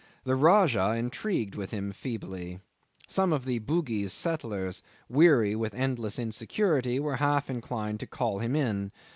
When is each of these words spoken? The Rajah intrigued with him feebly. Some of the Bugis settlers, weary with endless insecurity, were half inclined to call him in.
The 0.23 0.33
Rajah 0.35 0.95
intrigued 0.97 1.53
with 1.53 1.69
him 1.69 1.91
feebly. 1.91 2.59
Some 3.07 3.31
of 3.31 3.45
the 3.45 3.59
Bugis 3.59 4.11
settlers, 4.11 4.81
weary 5.07 5.55
with 5.55 5.75
endless 5.75 6.17
insecurity, 6.17 6.99
were 6.99 7.17
half 7.17 7.51
inclined 7.51 7.99
to 7.99 8.07
call 8.07 8.39
him 8.39 8.55
in. 8.55 8.91